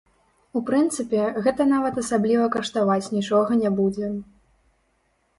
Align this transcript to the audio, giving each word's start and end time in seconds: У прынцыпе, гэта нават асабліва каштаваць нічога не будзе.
У 0.59 0.59
прынцыпе, 0.67 1.17
гэта 1.47 1.67
нават 1.73 1.99
асабліва 2.03 2.47
каштаваць 2.55 3.11
нічога 3.17 3.59
не 3.61 3.69
будзе. 3.81 4.09